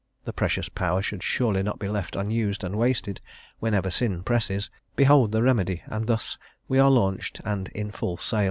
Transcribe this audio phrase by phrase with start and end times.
[0.25, 3.21] The precious power should surely not be left unused and wasted;
[3.59, 8.39] whenever sin presses, behold the remedy, and thus we are launched and in full sail.